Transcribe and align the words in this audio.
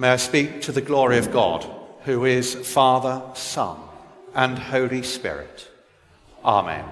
May 0.00 0.12
I 0.12 0.16
speak 0.16 0.62
to 0.62 0.72
the 0.72 0.80
glory 0.80 1.18
of 1.18 1.30
God, 1.30 1.66
who 2.04 2.24
is 2.24 2.54
Father, 2.54 3.20
Son, 3.34 3.78
and 4.34 4.58
Holy 4.58 5.02
Spirit. 5.02 5.70
Amen. 6.42 6.86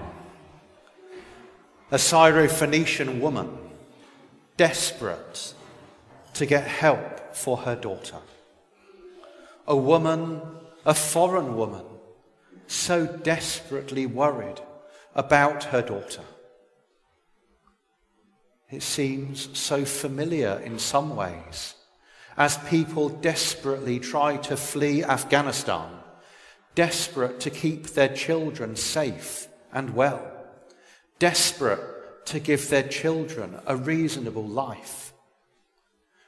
A 1.89 1.95
Syrophoenician 1.95 3.19
woman, 3.19 3.49
desperate 4.57 5.55
to 6.35 6.45
get 6.45 6.65
help 6.65 7.35
for 7.35 7.57
her 7.57 7.75
daughter. 7.75 8.19
A 9.65 9.75
woman, 9.75 10.43
a 10.85 10.93
foreign 10.93 11.57
woman, 11.57 11.85
so 12.67 13.07
desperately 13.07 14.05
worried 14.05 14.61
about 15.15 15.63
her 15.63 15.81
daughter. 15.81 16.25
It 18.69 18.83
seems 18.83 19.57
so 19.57 19.83
familiar 19.83 20.61
in 20.63 20.77
some 20.77 21.15
ways 21.15 21.73
as 22.39 22.57
people 22.69 23.09
desperately 23.09 23.99
try 23.99 24.37
to 24.37 24.55
flee 24.55 25.03
Afghanistan, 25.03 25.89
desperate 26.73 27.41
to 27.41 27.49
keep 27.49 27.87
their 27.87 28.07
children 28.07 28.77
safe 28.77 29.49
and 29.73 29.93
well, 29.93 30.25
desperate 31.19 32.25
to 32.25 32.39
give 32.39 32.69
their 32.69 32.87
children 32.87 33.59
a 33.65 33.75
reasonable 33.75 34.47
life, 34.47 35.11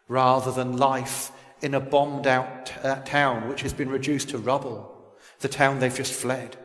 rather 0.10 0.52
than 0.52 0.76
life 0.76 1.32
in 1.62 1.74
a 1.74 1.80
bombed 1.80 2.28
out 2.28 2.74
uh, 2.84 2.96
town 3.04 3.48
which 3.48 3.62
has 3.62 3.72
been 3.72 3.90
reduced 3.90 4.30
to 4.30 4.38
rubble, 4.38 5.16
the 5.40 5.48
town 5.48 5.80
they've 5.80 5.96
just 5.96 6.14
fled. 6.14 6.58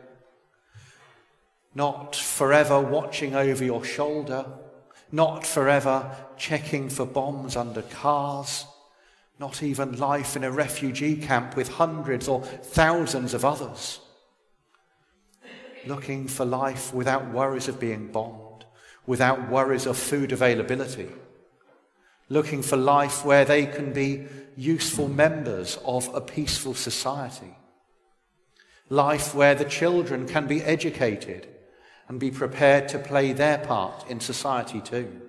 Not 1.73 2.17
forever 2.17 2.81
watching 2.81 3.33
over 3.33 3.63
your 3.63 3.85
shoulder, 3.85 4.45
not 5.09 5.45
forever 5.45 6.13
checking 6.35 6.89
for 6.89 7.05
bombs 7.05 7.55
under 7.55 7.83
cars, 7.83 8.65
not 9.39 9.61
even 9.61 9.97
life 9.97 10.35
in 10.35 10.43
a 10.43 10.51
refugee 10.51 11.15
camp 11.15 11.55
with 11.55 11.69
hundreds 11.69 12.27
or 12.27 12.41
thousands 12.41 13.33
of 13.33 13.45
others. 13.45 13.99
Looking 15.85 16.27
for 16.27 16.43
life 16.43 16.93
without 16.93 17.31
worries 17.31 17.67
of 17.67 17.79
being 17.79 18.11
bombed, 18.11 18.65
without 19.05 19.49
worries 19.49 19.85
of 19.85 19.97
food 19.97 20.31
availability. 20.31 21.09
Looking 22.29 22.61
for 22.61 22.77
life 22.77 23.23
where 23.23 23.45
they 23.45 23.65
can 23.67 23.93
be 23.93 24.25
useful 24.57 25.07
members 25.07 25.77
of 25.85 26.13
a 26.13 26.19
peaceful 26.19 26.73
society. 26.73 27.55
Life 28.89 29.35
where 29.35 29.55
the 29.55 29.65
children 29.65 30.27
can 30.27 30.47
be 30.47 30.63
educated 30.63 31.47
and 32.07 32.19
be 32.19 32.31
prepared 32.31 32.89
to 32.89 32.99
play 32.99 33.33
their 33.33 33.59
part 33.59 34.09
in 34.09 34.19
society 34.19 34.81
too. 34.81 35.21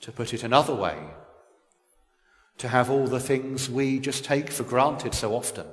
To 0.00 0.12
put 0.12 0.32
it 0.32 0.42
another 0.42 0.74
way, 0.74 0.96
to 2.62 2.68
have 2.68 2.90
all 2.90 3.08
the 3.08 3.18
things 3.18 3.68
we 3.68 3.98
just 3.98 4.24
take 4.24 4.48
for 4.48 4.62
granted 4.62 5.12
so 5.12 5.34
often, 5.34 5.66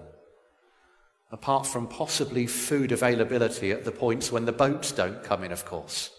apart 1.32 1.68
from 1.68 1.86
possibly 1.86 2.48
food 2.48 2.92
availability 2.92 3.72
at 3.72 3.86
the 3.86 3.92
points 3.92 4.32
when 4.32 4.46
the 4.46 4.52
boats 4.52 4.92
don't 4.92 5.24
come 5.24 5.44
in, 5.44 5.52
of 5.52 5.66
course. 5.66 6.10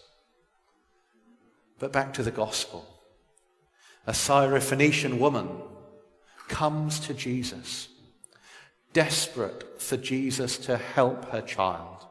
But 1.77 1.91
back 1.91 2.13
to 2.13 2.23
the 2.23 2.31
gospel. 2.31 2.87
A 4.07 4.13
Syrophoenician 4.13 5.19
woman 5.19 5.49
comes 6.47 7.01
to 7.01 7.13
Jesus, 7.13 7.89
desperate 8.93 9.81
for 9.81 9.97
Jesus 9.97 10.57
to 10.59 10.77
help 10.77 11.31
her 11.31 11.41
child. 11.41 12.07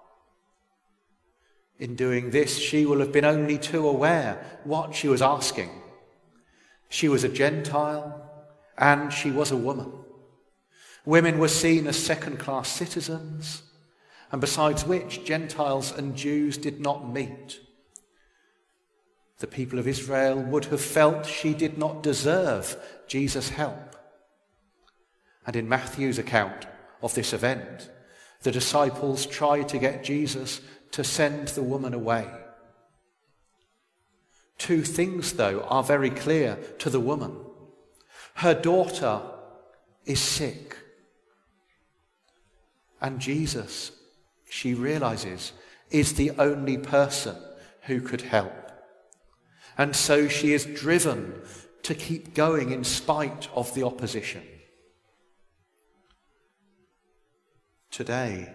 In 1.79 1.97
doing 1.97 2.29
this, 2.29 2.59
she 2.59 2.85
will 2.85 3.01
have 3.01 3.11
been 3.11 3.25
only 3.25 3.57
too 3.57 3.89
aware 3.89 4.61
what 4.65 4.95
she 4.95 5.09
was 5.09 5.23
asking. 5.23 5.71
She 6.91 7.09
was 7.09 7.25
a 7.25 7.29
Gentile, 7.31 8.27
and 8.81 9.13
she 9.13 9.31
was 9.31 9.51
a 9.51 9.57
woman. 9.57 9.93
Women 11.05 11.39
were 11.39 11.49
seen 11.49 11.87
as 11.87 12.03
second 12.03 12.39
class 12.39 12.69
citizens, 12.69 13.63
and 14.33 14.41
besides 14.41 14.85
which, 14.85 15.25
Gentiles 15.25 15.93
and 15.93 16.17
Jews 16.17 16.57
did 16.57 16.81
not 16.81 17.09
meet. 17.09 17.61
The 19.39 19.47
people 19.47 19.79
of 19.79 19.89
Israel 19.89 20.41
would 20.41 20.67
have 20.67 20.81
felt 20.81 21.27
she 21.27 21.55
did 21.55 21.79
not 21.79 22.03
deserve 22.03 22.77
Jesus' 23.07 23.51
help. 23.51 23.97
And 25.47 25.57
in 25.57 25.69
Matthew's 25.69 26.19
account 26.19 26.67
of 27.03 27.15
this 27.15 27.33
event, 27.33 27.91
the 28.43 28.53
disciples 28.53 29.27
tried 29.27 29.69
to 29.71 29.79
get 29.79 30.05
Jesus 30.05 30.61
to 30.93 31.05
send 31.05 31.49
the 31.49 31.63
woman 31.63 31.95
away. 31.95 32.29
Two 34.59 34.83
things, 34.83 35.35
though, 35.35 35.63
are 35.63 35.83
very 35.83 36.11
clear 36.11 36.57
to 36.79 36.91
the 36.91 37.01
woman. 37.01 37.37
Her 38.35 38.55
daughter 38.55 39.21
is 40.05 40.21
sick. 40.21 40.77
And 43.01 43.21
Jesus, 43.21 43.93
she 44.49 44.75
realizes, 44.75 45.53
is 45.91 46.15
the 46.15 46.33
only 46.33 46.79
person 46.79 47.37
who 47.83 48.01
could 48.01 48.23
help. 48.23 48.53
And 49.79 49.97
so 49.97 50.29
she 50.29 50.53
is 50.53 50.65
driven 50.67 51.41
to 51.83 51.95
keep 51.95 52.35
going 52.35 52.71
in 52.71 52.85
spite 52.85 53.49
of 53.55 53.75
the 53.75 53.85
opposition. 53.85 54.43
Today, 57.91 58.53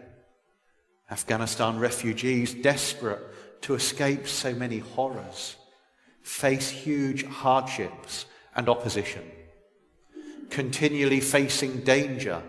Afghanistan 1.10 1.80
refugees, 1.80 2.54
desperate 2.54 3.22
to 3.62 3.74
escape 3.74 4.28
so 4.28 4.54
many 4.54 4.80
horrors, 4.80 5.56
face 6.22 6.70
huge 6.70 7.26
hardships 7.26 8.26
and 8.56 8.70
opposition 8.70 9.24
continually 10.50 11.20
facing 11.20 11.82
danger, 11.82 12.42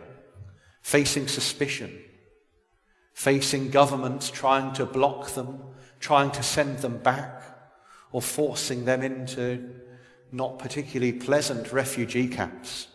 facing 0.82 1.28
suspicion, 1.28 1.98
facing 3.14 3.70
governments 3.70 4.30
trying 4.30 4.72
to 4.74 4.86
block 4.86 5.30
them, 5.30 5.60
trying 6.00 6.30
to 6.30 6.42
send 6.42 6.78
them 6.78 6.98
back, 6.98 7.42
or 8.12 8.22
forcing 8.22 8.84
them 8.84 9.02
into 9.02 9.74
not 10.32 10.58
particularly 10.58 11.12
pleasant 11.12 11.72
refugee 11.72 12.28
camps. 12.28 12.88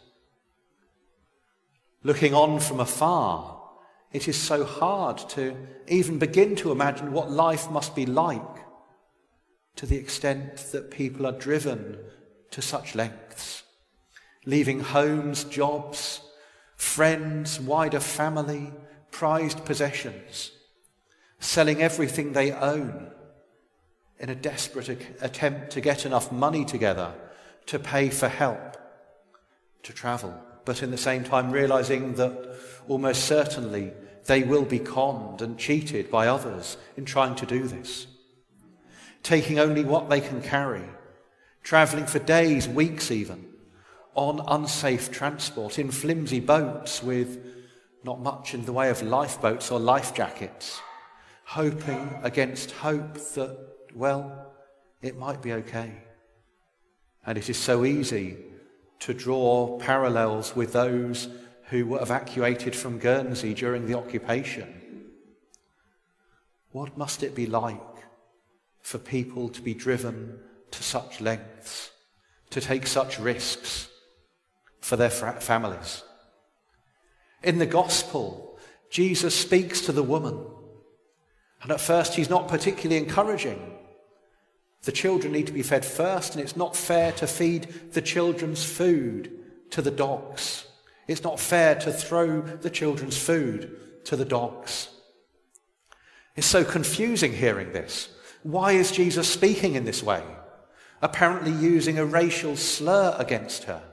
Looking 2.03 2.33
on 2.33 2.59
from 2.59 2.79
afar, 2.79 3.61
it 4.11 4.27
is 4.27 4.35
so 4.35 4.65
hard 4.65 5.17
to 5.29 5.55
even 5.87 6.19
begin 6.19 6.55
to 6.57 6.71
imagine 6.71 7.11
what 7.11 7.31
life 7.31 7.69
must 7.69 7.95
be 7.95 8.05
like 8.05 8.41
to 9.75 9.85
the 9.85 9.97
extent 9.97 10.57
that 10.71 10.91
people 10.91 11.25
are 11.25 11.31
driven 11.31 11.97
to 12.51 12.61
such 12.61 12.95
lengths 12.95 13.63
leaving 14.45 14.79
homes, 14.79 15.43
jobs, 15.43 16.21
friends, 16.75 17.59
wider 17.59 17.99
family, 17.99 18.71
prized 19.11 19.63
possessions, 19.65 20.51
selling 21.39 21.81
everything 21.81 22.33
they 22.33 22.51
own 22.51 23.11
in 24.19 24.29
a 24.29 24.35
desperate 24.35 24.89
attempt 25.21 25.71
to 25.71 25.81
get 25.81 26.05
enough 26.05 26.31
money 26.31 26.63
together 26.63 27.13
to 27.65 27.79
pay 27.79 28.09
for 28.09 28.27
help 28.27 28.77
to 29.83 29.93
travel, 29.93 30.33
but 30.65 30.83
in 30.83 30.91
the 30.91 30.97
same 30.97 31.23
time 31.23 31.51
realizing 31.51 32.13
that 32.15 32.55
almost 32.87 33.25
certainly 33.25 33.91
they 34.25 34.43
will 34.43 34.65
be 34.65 34.79
conned 34.79 35.41
and 35.41 35.57
cheated 35.57 36.11
by 36.11 36.27
others 36.27 36.77
in 36.95 37.05
trying 37.05 37.35
to 37.35 37.45
do 37.45 37.63
this. 37.67 38.07
Taking 39.23 39.59
only 39.59 39.83
what 39.83 40.09
they 40.09 40.21
can 40.21 40.41
carry, 40.41 40.87
traveling 41.63 42.05
for 42.05 42.19
days, 42.19 42.67
weeks 42.67 43.11
even, 43.11 43.50
on 44.15 44.41
unsafe 44.47 45.11
transport 45.11 45.79
in 45.79 45.91
flimsy 45.91 46.39
boats 46.39 47.01
with 47.01 47.45
not 48.03 48.19
much 48.19 48.53
in 48.53 48.65
the 48.65 48.73
way 48.73 48.89
of 48.89 49.01
lifeboats 49.01 49.71
or 49.71 49.79
life 49.79 50.13
jackets, 50.13 50.81
hoping 51.45 52.19
against 52.23 52.71
hope 52.71 53.13
that, 53.35 53.57
well, 53.95 54.53
it 55.01 55.17
might 55.17 55.41
be 55.41 55.53
okay. 55.53 55.93
And 57.25 57.37
it 57.37 57.49
is 57.49 57.57
so 57.57 57.85
easy 57.85 58.37
to 58.99 59.13
draw 59.13 59.77
parallels 59.79 60.55
with 60.55 60.73
those 60.73 61.27
who 61.69 61.85
were 61.85 62.01
evacuated 62.01 62.75
from 62.75 62.99
Guernsey 62.99 63.53
during 63.53 63.87
the 63.87 63.97
occupation. 63.97 64.81
What 66.71 66.97
must 66.97 67.23
it 67.23 67.35
be 67.35 67.45
like 67.45 67.79
for 68.81 68.97
people 68.97 69.49
to 69.49 69.61
be 69.61 69.73
driven 69.73 70.39
to 70.71 70.83
such 70.83 71.21
lengths, 71.21 71.91
to 72.49 72.61
take 72.61 72.87
such 72.87 73.19
risks? 73.19 73.87
For 74.81 74.97
their 74.97 75.09
families. 75.09 76.03
In 77.43 77.57
the 77.59 77.65
gospel, 77.65 78.59
Jesus 78.89 79.33
speaks 79.33 79.81
to 79.81 79.91
the 79.91 80.03
woman. 80.03 80.45
And 81.61 81.71
at 81.71 81.79
first, 81.79 82.15
he's 82.15 82.29
not 82.29 82.47
particularly 82.47 83.01
encouraging. 83.01 83.77
The 84.83 84.91
children 84.91 85.31
need 85.31 85.47
to 85.47 85.53
be 85.53 85.63
fed 85.63 85.85
first, 85.85 86.33
and 86.33 86.43
it's 86.43 86.57
not 86.57 86.75
fair 86.75 87.11
to 87.13 87.27
feed 87.27 87.93
the 87.93 88.01
children's 88.01 88.63
food 88.63 89.31
to 89.69 89.81
the 89.81 89.91
dogs. 89.91 90.65
It's 91.07 91.23
not 91.23 91.39
fair 91.39 91.75
to 91.75 91.91
throw 91.91 92.41
the 92.41 92.69
children's 92.69 93.17
food 93.17 93.77
to 94.05 94.15
the 94.15 94.25
dogs. 94.25 94.89
It's 96.35 96.47
so 96.47 96.63
confusing 96.63 97.33
hearing 97.33 97.73
this. 97.73 98.09
Why 98.43 98.71
is 98.71 98.91
Jesus 98.91 99.29
speaking 99.29 99.75
in 99.75 99.85
this 99.85 100.01
way? 100.01 100.23
Apparently 101.01 101.51
using 101.51 101.99
a 101.99 102.05
racial 102.05 102.55
slur 102.55 103.15
against 103.19 103.65
her. 103.65 103.83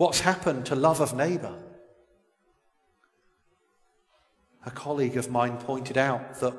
What's 0.00 0.20
happened 0.20 0.64
to 0.64 0.74
love 0.74 1.02
of 1.02 1.14
neighbour? 1.14 1.58
A 4.64 4.70
colleague 4.70 5.18
of 5.18 5.30
mine 5.30 5.58
pointed 5.58 5.98
out 5.98 6.40
that 6.40 6.54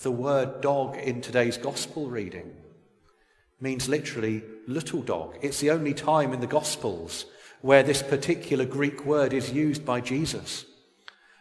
the 0.00 0.10
word 0.10 0.62
dog 0.62 0.96
in 0.96 1.20
today's 1.20 1.58
gospel 1.58 2.08
reading 2.08 2.52
means 3.60 3.86
literally 3.86 4.42
little 4.66 5.02
dog. 5.02 5.36
It's 5.42 5.60
the 5.60 5.72
only 5.72 5.92
time 5.92 6.32
in 6.32 6.40
the 6.40 6.46
gospels 6.46 7.26
where 7.60 7.82
this 7.82 8.02
particular 8.02 8.64
Greek 8.64 9.04
word 9.04 9.34
is 9.34 9.52
used 9.52 9.84
by 9.84 10.00
Jesus. 10.00 10.64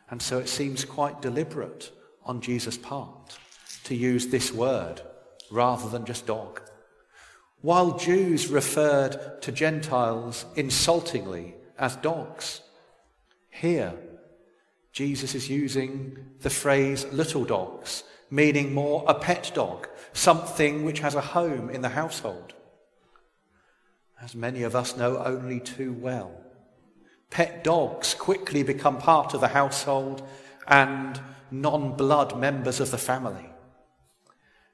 And 0.09 0.21
so 0.21 0.39
it 0.39 0.49
seems 0.49 0.83
quite 0.83 1.21
deliberate 1.21 1.89
on 2.25 2.41
Jesus' 2.41 2.77
part 2.77 3.39
to 3.85 3.95
use 3.95 4.27
this 4.27 4.51
word 4.51 4.99
rather 5.49 5.87
than 5.87 6.03
just 6.03 6.27
dog. 6.27 6.64
While 7.61 7.97
Jews 7.97 8.47
referred 8.47 9.41
to 9.41 9.51
Gentiles 9.51 10.45
insultingly 10.55 11.55
as 11.77 11.95
dogs, 11.95 12.61
here 13.49 13.93
Jesus 14.91 15.35
is 15.35 15.49
using 15.49 16.17
the 16.41 16.49
phrase 16.49 17.05
little 17.11 17.43
dogs, 17.43 18.03
meaning 18.29 18.73
more 18.73 19.03
a 19.07 19.13
pet 19.13 19.51
dog, 19.53 19.89
something 20.13 20.85
which 20.85 20.99
has 20.99 21.15
a 21.15 21.21
home 21.21 21.69
in 21.69 21.81
the 21.81 21.89
household. 21.89 22.53
As 24.21 24.35
many 24.35 24.63
of 24.63 24.75
us 24.75 24.95
know 24.95 25.17
only 25.17 25.59
too 25.59 25.91
well, 25.91 26.31
pet 27.29 27.63
dogs 27.63 28.13
quickly 28.13 28.63
become 28.63 28.97
part 28.97 29.33
of 29.33 29.41
the 29.41 29.49
household 29.49 30.25
and 30.67 31.19
non 31.51 31.97
blood 31.97 32.39
members 32.39 32.79
of 32.79 32.91
the 32.91 32.97
family. 32.97 33.49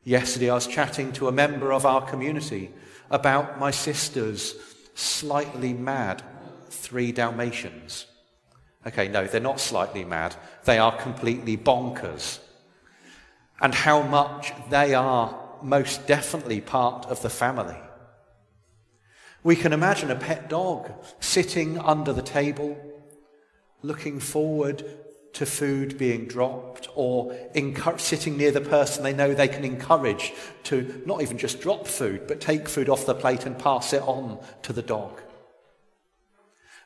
Yesterday, 0.04 0.50
I 0.50 0.56
was 0.56 0.66
chatting 0.66 1.12
to 1.14 1.28
a 1.28 1.32
member 1.32 1.72
of 1.72 1.86
our 1.86 2.02
community 2.02 2.72
about 3.12 3.60
my 3.60 3.70
sister's 3.70 4.56
slightly 4.96 5.74
mad 5.74 6.24
three 6.70 7.12
Dalmatians. 7.12 8.08
Okay, 8.88 9.08
no, 9.08 9.28
they're 9.28 9.40
not 9.40 9.60
slightly 9.60 10.04
mad, 10.04 10.36
they 10.66 10.80
are 10.80 10.98
completely 10.98 11.56
bonkers. 11.56 12.40
And 13.62 13.76
how 13.76 14.02
much 14.02 14.54
they 14.72 14.96
are 14.96 15.38
most 15.62 16.08
definitely 16.08 16.62
part 16.62 17.06
of 17.06 17.22
the 17.22 17.30
family. 17.30 17.78
We 19.44 19.56
can 19.56 19.72
imagine 19.74 20.10
a 20.10 20.16
pet 20.16 20.50
dog 20.50 20.92
sitting 21.20 21.78
under 21.78 22.12
the 22.12 22.24
table, 22.24 22.76
looking 23.84 24.20
forward 24.20 24.84
to 25.34 25.46
food 25.46 25.98
being 25.98 26.26
dropped 26.26 26.88
or 26.96 27.36
sitting 27.98 28.38
near 28.38 28.52
the 28.52 28.62
person 28.62 29.04
they 29.04 29.14
know 29.14 29.34
they 29.34 29.48
can 29.48 29.64
encourage 29.64 30.34
to 30.64 31.02
not 31.06 31.22
even 31.22 31.38
just 31.38 31.62
drop 31.62 31.88
food, 31.88 32.28
but 32.28 32.42
take 32.42 32.68
food 32.68 32.90
off 32.90 33.06
the 33.06 33.16
plate 33.16 33.46
and 33.46 33.58
pass 33.58 33.94
it 33.94 34.02
on 34.02 34.40
to 34.64 34.74
the 34.74 34.82
dog. 34.82 35.22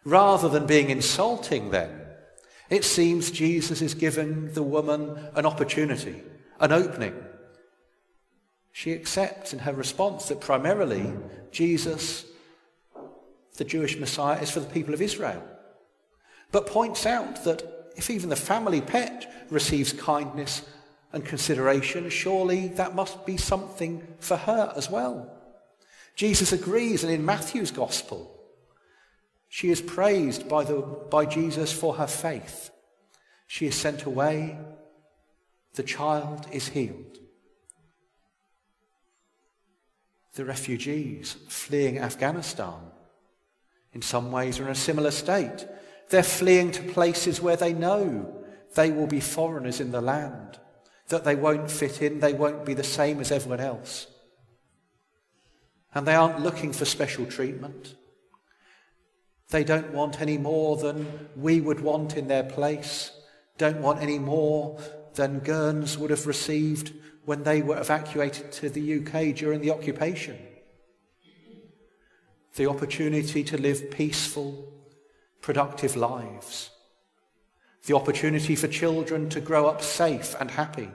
Rather 0.04 0.48
than 0.48 0.68
being 0.68 0.92
insulting, 0.92 1.72
then, 1.72 2.02
it 2.70 2.84
seems 2.84 3.32
Jesus 3.32 3.82
is 3.82 3.96
giving 3.96 4.54
the 4.54 4.64
woman 4.64 5.18
an 5.34 5.46
opportunity, 5.46 6.22
an 6.60 6.72
opening. 6.72 7.16
She 8.72 8.94
accepts 8.94 9.54
in 9.54 9.60
her 9.60 9.74
response 9.74 10.28
that 10.28 10.42
primarily 10.42 11.12
Jesus, 11.52 12.26
the 13.58 13.64
Jewish 13.64 13.98
Messiah, 13.98 14.42
is 14.42 14.52
for 14.52 14.60
the 14.60 14.70
people 14.70 14.94
of 14.94 15.02
Israel, 15.02 15.44
but 16.52 16.68
points 16.68 17.06
out 17.06 17.44
that 17.46 17.85
if 17.96 18.10
even 18.10 18.30
the 18.30 18.36
family 18.36 18.82
pet 18.82 19.46
receives 19.50 19.94
kindness 19.94 20.64
and 21.14 21.24
consideration, 21.24 22.10
surely 22.10 22.68
that 22.70 22.96
must 22.96 23.26
be 23.26 23.38
something 23.38 24.06
for 24.20 24.38
her 24.38 24.74
as 24.76 24.90
well. 24.90 25.32
Jesus 26.16 26.52
agrees, 26.52 27.04
and 27.04 27.12
in 27.12 27.26
Matthew's 27.26 27.72
gospel, 27.72 28.32
she 29.50 29.70
is 29.70 29.82
praised 29.82 30.50
by, 30.50 30.64
the, 30.64 30.82
by 31.10 31.26
Jesus 31.26 31.72
for 31.72 31.96
her 31.96 32.08
faith. 32.08 32.72
She 33.48 33.68
is 33.68 33.76
sent 33.76 34.04
away. 34.04 34.58
The 35.76 35.84
child 35.84 36.48
is 36.52 36.70
healed. 36.70 37.20
The 40.34 40.46
refugees 40.46 41.38
fleeing 41.48 42.00
Afghanistan, 42.00 42.80
in 43.94 44.02
some 44.02 44.32
ways, 44.32 44.60
are 44.60 44.66
in 44.66 44.72
a 44.72 44.76
similar 44.76 45.12
state. 45.12 45.66
They're 46.10 46.24
fleeing 46.24 46.72
to 46.72 46.84
places 46.84 47.42
where 47.42 47.56
they 47.56 47.74
know 47.74 48.44
they 48.75 48.92
will 48.92 49.07
be 49.07 49.19
foreigners 49.19 49.80
in 49.80 49.92
the 49.92 50.02
land, 50.02 50.60
that 51.07 51.24
they 51.24 51.36
won't 51.36 51.72
fit 51.72 52.02
in, 52.02 52.19
they 52.19 52.34
won't 52.34 52.66
be 52.66 52.74
the 52.74 52.84
same 52.84 53.19
as 53.19 53.31
everyone 53.31 53.62
else. 53.62 54.07
And 55.94 56.06
they 56.06 56.16
aren't 56.16 56.42
looking 56.42 56.74
for 56.74 56.86
special 56.86 57.25
treatment. 57.25 57.96
They 59.50 59.63
don't 59.63 59.94
want 59.94 60.22
any 60.22 60.38
more 60.38 60.75
than 60.78 61.30
we 61.36 61.62
would 61.62 61.80
want 61.80 62.18
in 62.18 62.28
their 62.28 62.44
place, 62.44 63.12
don't 63.58 63.81
want 63.81 64.01
any 64.01 64.19
more 64.19 64.80
than 65.13 65.40
Guerns 65.40 65.98
would 65.98 66.10
have 66.10 66.28
received 66.28 66.94
when 67.24 67.44
they 67.44 67.62
were 67.62 67.80
evacuated 67.80 68.51
to 68.51 68.69
the 68.69 69.00
UK 69.00 69.36
during 69.36 69.62
the 69.62 69.72
occupation. 69.72 70.38
The 72.56 72.69
opportunity 72.69 73.44
to 73.46 73.58
live 73.58 73.92
peaceful, 73.92 74.74
productive 75.46 75.96
lives, 75.96 76.72
the 77.86 77.96
opportunity 77.96 78.56
for 78.56 78.68
children 78.68 79.30
to 79.30 79.40
grow 79.40 79.68
up 79.68 79.80
safe 79.80 80.36
and 80.40 80.50
happy. 80.50 80.90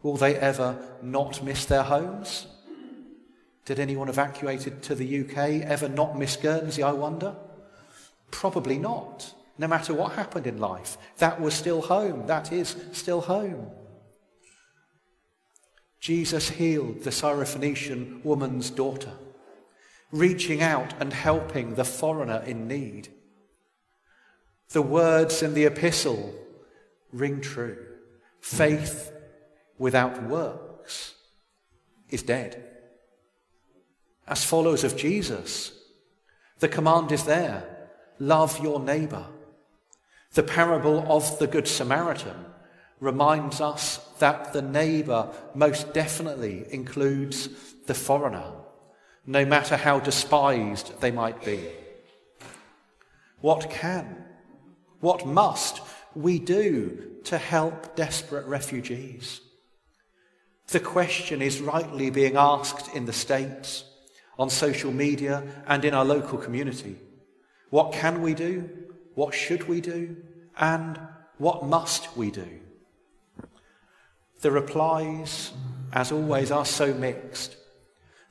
Will 0.00 0.16
they 0.16 0.36
ever 0.36 0.78
not 1.02 1.42
miss 1.42 1.66
their 1.66 1.82
homes? 1.82 2.46
Did 3.64 3.80
anyone 3.80 4.08
evacuated 4.08 4.80
to 4.84 4.94
the 4.94 5.22
UK 5.22 5.62
ever 5.62 5.88
not 5.88 6.16
miss 6.16 6.36
Guernsey, 6.36 6.84
I 6.84 6.92
wonder? 6.92 7.34
Probably 8.30 8.78
not. 8.78 9.34
No 9.58 9.66
matter 9.66 9.92
what 9.92 10.12
happened 10.12 10.46
in 10.46 10.58
life, 10.58 10.96
that 11.18 11.40
was 11.40 11.52
still 11.52 11.82
home. 11.82 12.28
That 12.28 12.52
is 12.52 12.76
still 12.92 13.22
home. 13.22 13.72
Jesus 15.98 16.48
healed 16.48 17.02
the 17.02 17.10
Syrophoenician 17.10 18.24
woman's 18.24 18.70
daughter 18.70 19.14
reaching 20.14 20.62
out 20.62 20.94
and 21.00 21.12
helping 21.12 21.74
the 21.74 21.84
foreigner 21.84 22.40
in 22.46 22.68
need. 22.68 23.08
The 24.70 24.80
words 24.80 25.42
in 25.42 25.54
the 25.54 25.64
epistle 25.64 26.32
ring 27.12 27.40
true. 27.40 27.76
Faith 28.40 29.12
without 29.76 30.22
works 30.22 31.14
is 32.10 32.22
dead. 32.22 32.64
As 34.28 34.44
followers 34.44 34.84
of 34.84 34.96
Jesus, 34.96 35.72
the 36.60 36.68
command 36.68 37.10
is 37.10 37.24
there 37.24 37.88
love 38.20 38.62
your 38.62 38.78
neighbor. 38.78 39.26
The 40.34 40.44
parable 40.44 41.04
of 41.08 41.40
the 41.40 41.48
Good 41.48 41.66
Samaritan 41.66 42.44
reminds 43.00 43.60
us 43.60 43.98
that 44.20 44.52
the 44.52 44.62
neighbor 44.62 45.28
most 45.56 45.92
definitely 45.92 46.72
includes 46.72 47.48
the 47.86 47.94
foreigner 47.94 48.63
no 49.26 49.44
matter 49.44 49.76
how 49.76 50.00
despised 50.00 51.00
they 51.00 51.10
might 51.10 51.44
be. 51.44 51.60
What 53.40 53.70
can, 53.70 54.24
what 55.00 55.26
must 55.26 55.80
we 56.14 56.38
do 56.38 57.10
to 57.24 57.38
help 57.38 57.96
desperate 57.96 58.46
refugees? 58.46 59.40
The 60.68 60.80
question 60.80 61.42
is 61.42 61.60
rightly 61.60 62.10
being 62.10 62.36
asked 62.36 62.94
in 62.94 63.04
the 63.04 63.12
States, 63.12 63.84
on 64.38 64.50
social 64.50 64.92
media, 64.92 65.42
and 65.66 65.84
in 65.84 65.94
our 65.94 66.04
local 66.04 66.38
community. 66.38 66.96
What 67.70 67.92
can 67.92 68.22
we 68.22 68.34
do? 68.34 68.68
What 69.14 69.34
should 69.34 69.68
we 69.68 69.80
do? 69.80 70.16
And 70.58 70.98
what 71.38 71.64
must 71.64 72.16
we 72.16 72.30
do? 72.30 72.60
The 74.40 74.50
replies, 74.50 75.52
as 75.92 76.12
always, 76.12 76.50
are 76.50 76.66
so 76.66 76.92
mixed. 76.94 77.56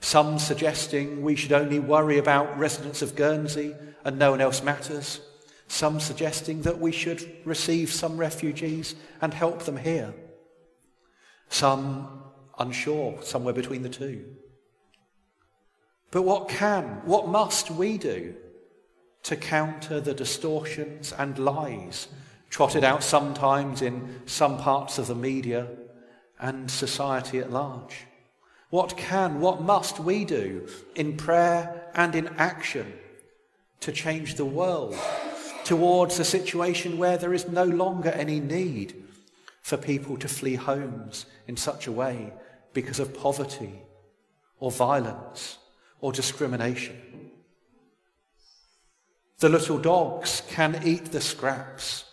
Some 0.04 0.38
suggesting 0.38 1.22
we 1.22 1.38
should 1.38 1.54
only 1.54 1.80
worry 1.80 2.18
about 2.18 2.60
residents 2.60 3.02
of 3.02 3.16
Guernsey 3.16 3.74
and 4.04 4.20
no 4.20 4.32
one 4.32 4.42
else 4.42 4.62
matters. 4.62 5.22
Some 5.70 6.02
suggesting 6.02 6.64
that 6.64 6.78
we 6.78 6.92
should 6.92 7.26
receive 7.46 7.90
some 7.90 8.18
refugees 8.18 8.96
and 9.22 9.34
help 9.34 9.64
them 9.64 9.78
here. 9.78 10.14
Some 11.48 12.22
unsure, 12.60 13.22
somewhere 13.22 13.54
between 13.54 13.82
the 13.82 13.88
two. 13.88 14.26
But 16.12 16.24
what 16.24 16.50
can, 16.50 17.02
what 17.06 17.30
must 17.30 17.72
we 17.72 17.98
do 17.98 18.36
to 19.24 19.38
counter 19.38 20.02
the 20.02 20.14
distortions 20.14 21.14
and 21.14 21.40
lies 21.40 22.10
trotted 22.50 22.84
out 22.84 23.04
sometimes 23.04 23.82
in 23.82 24.20
some 24.26 24.58
parts 24.58 24.98
of 24.98 25.08
the 25.08 25.16
media 25.16 25.66
and 26.42 26.70
society 26.70 27.40
at 27.40 27.54
large? 27.54 28.06
What 28.74 28.98
can, 28.98 29.40
what 29.40 29.62
must 29.62 30.00
we 30.00 30.26
do 30.26 30.68
in 30.96 31.16
prayer 31.16 31.92
and 31.94 32.16
in 32.16 32.28
action 32.40 32.92
to 33.82 33.92
change 33.92 34.34
the 34.34 34.46
world 34.46 34.96
towards 35.64 36.18
a 36.18 36.26
situation 36.26 36.98
where 36.98 37.20
there 37.20 37.36
is 37.36 37.48
no 37.48 37.66
longer 37.66 38.10
any 38.10 38.40
need 38.40 38.96
for 39.62 39.78
people 39.78 40.18
to 40.18 40.28
flee 40.28 40.56
homes 40.56 41.28
in 41.48 41.56
such 41.56 41.86
a 41.86 41.92
way 41.92 42.34
because 42.74 43.00
of 43.00 43.14
poverty 43.14 43.84
or 44.60 44.72
violence 44.72 45.60
or 46.02 46.12
discrimination? 46.12 47.30
The 49.38 49.50
little 49.50 49.78
dogs 49.78 50.42
can 50.50 50.82
eat 50.84 51.12
the 51.12 51.22
scraps. 51.22 52.06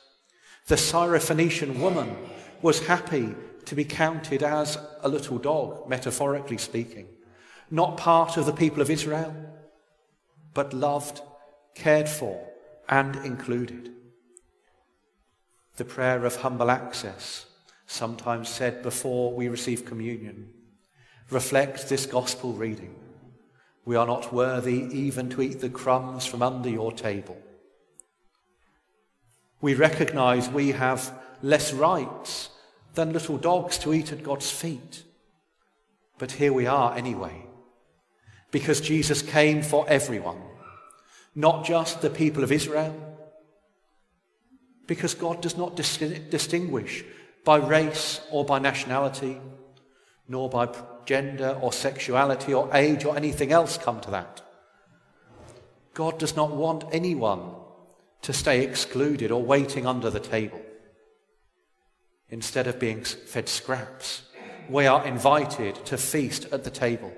The 0.67 0.75
Syrophoenician 0.75 1.81
woman 1.81 2.15
was 2.61 2.87
happy 2.87 3.35
to 3.71 3.77
be 3.77 3.85
counted 3.85 4.43
as 4.43 4.77
a 5.03 5.09
little 5.09 5.39
dog, 5.39 5.89
metaphorically 5.89 6.59
speaking, 6.59 7.07
not 7.71 7.97
part 7.97 8.37
of 8.37 8.45
the 8.45 8.53
people 8.53 8.83
of 8.83 8.91
Israel, 8.91 9.33
but 10.55 10.73
loved, 10.73 11.21
cared 11.77 12.09
for, 12.09 12.49
and 12.89 13.15
included. 13.25 13.93
The 15.77 15.85
prayer 15.85 16.27
of 16.27 16.35
humble 16.35 16.69
access, 16.69 17.47
sometimes 17.87 18.49
said 18.49 18.83
before 18.83 19.33
we 19.33 19.47
receive 19.47 19.87
communion, 19.87 20.51
reflects 21.31 21.85
this 21.85 22.07
gospel 22.07 22.53
reading. 22.55 22.97
We 23.85 23.95
are 23.95 24.07
not 24.07 24.33
worthy 24.33 24.89
even 24.93 25.31
to 25.31 25.43
eat 25.43 25.61
the 25.61 25.71
crumbs 25.71 26.27
from 26.27 26.43
under 26.43 26.69
your 26.69 26.91
table. 26.91 27.39
We 29.61 29.75
recognize 29.75 30.49
we 30.49 30.73
have 30.73 31.17
less 31.41 31.73
rights 31.73 32.50
than 32.95 33.13
little 33.13 33.39
dogs 33.39 33.79
to 33.79 33.95
eat 33.95 34.13
at 34.13 34.23
God's 34.23 34.51
feet. 34.51 35.05
But 36.19 36.33
here 36.33 36.53
we 36.53 36.67
are 36.67 36.97
anyway, 36.97 37.47
because 38.51 38.81
Jesus 38.81 39.23
came 39.23 39.63
for 39.63 39.89
everyone, 39.89 40.41
not 41.35 41.65
just 41.65 42.03
the 42.03 42.11
people 42.11 42.43
of 42.45 42.53
Israel, 42.53 42.95
because 44.87 45.15
God 45.15 45.41
does 45.41 45.57
not 45.57 45.77
dis- 45.77 45.97
distinguish 46.31 47.05
by 47.45 47.57
race 47.57 48.21
or 48.31 48.45
by 48.45 48.59
nationality, 48.59 49.41
nor 50.29 50.49
by 50.49 50.69
gender 51.07 51.59
or 51.61 51.73
sexuality 51.73 52.53
or 52.53 52.69
age 52.75 53.05
or 53.05 53.17
anything 53.17 53.53
else 53.53 53.79
come 53.79 54.01
to 54.01 54.11
that. 54.11 54.43
God 55.95 56.19
does 56.19 56.37
not 56.37 56.51
want 56.51 56.85
anyone 56.93 57.53
to 58.23 58.33
stay 58.33 58.63
excluded 58.63 59.31
or 59.31 59.43
waiting 59.43 59.87
under 59.87 60.11
the 60.11 60.21
table. 60.21 60.61
Instead 62.31 62.67
of 62.67 62.79
being 62.79 63.03
fed 63.03 63.49
scraps, 63.49 64.23
we 64.69 64.87
are 64.87 65.05
invited 65.05 65.75
to 65.85 65.97
feast 65.97 66.47
at 66.53 66.63
the 66.63 66.71
table, 66.71 67.13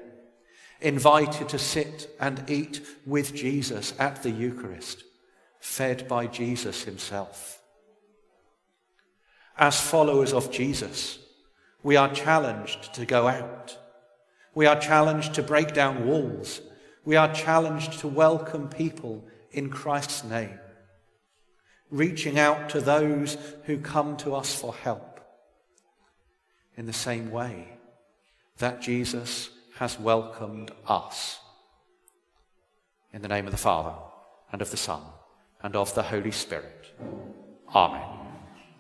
invited 0.81 1.49
to 1.51 1.59
sit 1.59 2.09
and 2.19 2.49
eat 2.49 2.81
with 3.05 3.35
Jesus 3.35 3.93
at 3.99 4.23
the 4.23 4.31
Eucharist, 4.31 5.05
fed 5.61 6.09
by 6.09 6.27
Jesus 6.27 6.85
himself. 6.85 7.61
As 9.59 9.79
followers 9.79 10.33
of 10.33 10.51
Jesus, 10.51 11.19
we 11.83 11.97
are 11.97 12.13
challenged 12.15 12.95
to 12.95 13.05
go 13.05 13.29
out. 13.29 13.77
We 14.55 14.67
are 14.67 14.81
challenged 14.81 15.35
to 15.35 15.43
break 15.43 15.75
down 15.75 16.07
walls. 16.07 16.63
We 17.05 17.17
are 17.17 17.33
challenged 17.35 17.99
to 18.01 18.09
welcome 18.09 18.69
people 18.69 19.25
in 19.51 19.69
Christ's 19.69 20.25
name 20.25 20.59
reaching 21.93 22.39
out 22.39 22.71
to 22.71 22.81
those 22.81 23.37
who 23.65 23.79
come 23.79 24.17
to 24.17 24.35
us 24.35 24.53
for 24.55 24.75
help. 24.75 25.21
In 26.77 26.87
the 26.87 26.93
same 26.93 27.31
way 27.31 27.69
that 28.59 28.81
Jesus 28.81 29.51
has 29.77 30.01
welcomed 30.01 30.71
us. 30.89 31.39
In 33.13 33.21
the 33.21 33.29
name 33.29 33.45
of 33.45 33.53
the 33.53 33.59
Father, 33.59 33.95
and 34.51 34.63
of 34.63 34.71
the 34.71 34.77
Son, 34.77 35.03
and 35.63 35.77
of 35.77 35.95
the 35.95 36.03
Holy 36.03 36.31
Spirit. 36.31 36.87
Amen. 37.75 38.22